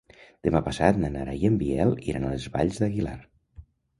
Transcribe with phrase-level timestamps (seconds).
[0.45, 3.17] Demà passat na Nara i en Biel iran a les Valls d'Aguilar.